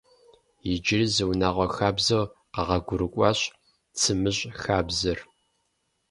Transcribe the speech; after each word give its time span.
Иджыри 0.71 1.07
зы 1.13 1.23
унагъуэ 1.31 1.67
хабзэу 1.75 2.25
къэгъуэгурыкӏуащ 2.53 3.39
«цымыщӏ» 3.99 4.41
хабзэр. 4.61 5.19